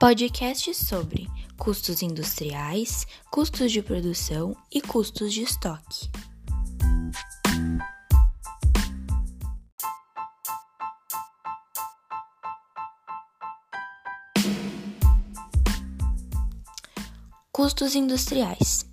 [0.00, 6.10] Podcast sobre custos industriais, custos de produção e custos de estoque.
[17.52, 18.86] Custos industriais.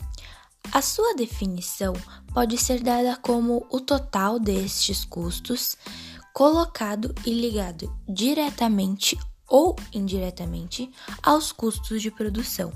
[0.73, 1.93] A sua definição
[2.33, 5.77] pode ser dada como o total destes custos
[6.33, 10.91] colocado e ligado diretamente ou indiretamente
[11.23, 12.71] aos custos de produção.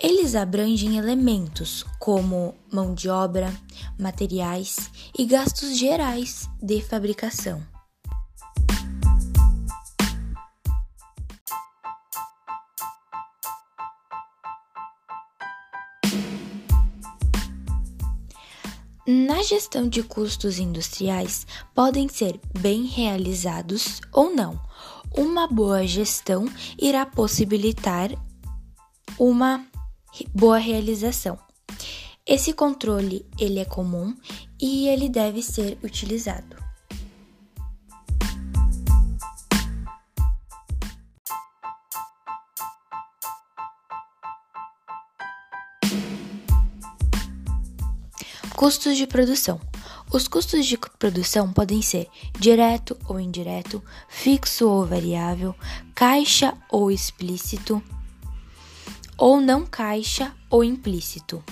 [0.00, 3.52] Eles abrangem elementos como mão de obra,
[3.98, 7.62] materiais e gastos gerais de fabricação.
[19.06, 24.58] Na gestão de custos industriais, podem ser bem realizados ou não.
[25.16, 26.44] Uma boa gestão
[26.76, 28.10] irá possibilitar
[29.16, 29.64] uma
[30.34, 31.38] boa realização.
[32.26, 34.12] Esse controle ele é comum
[34.60, 36.56] e ele deve ser utilizado.
[48.56, 49.60] Custos de produção.
[50.14, 52.06] Os custos de produção podem ser
[52.38, 55.56] direto ou indireto, fixo ou variável,
[55.92, 57.82] caixa ou explícito,
[59.18, 61.42] ou não caixa ou implícito.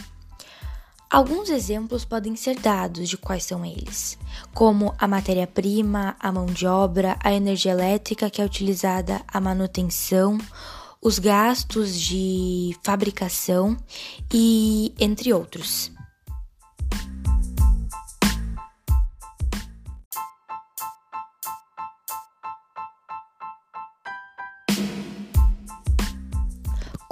[1.11, 4.17] Alguns exemplos podem ser dados de quais são eles,
[4.55, 10.39] como a matéria-prima, a mão de obra, a energia elétrica que é utilizada, a manutenção,
[11.03, 13.77] os gastos de fabricação
[14.33, 15.91] e entre outros.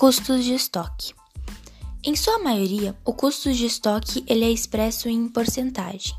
[0.00, 1.12] Custos de estoque.
[2.03, 6.15] Em sua maioria, o custo de estoque ele é expresso em porcentagem.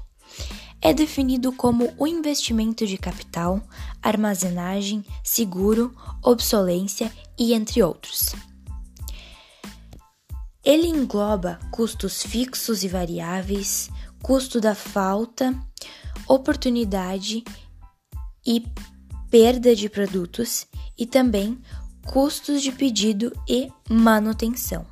[0.79, 3.59] É definido como o investimento de capital,
[3.99, 8.35] armazenagem, seguro, obsolência e entre outros.
[10.63, 13.89] Ele engloba custos fixos e variáveis,
[14.21, 15.59] custo da falta,
[16.27, 17.43] oportunidade
[18.45, 18.63] e
[19.31, 21.59] perda de produtos e também
[22.05, 24.90] custos de pedido e manutenção.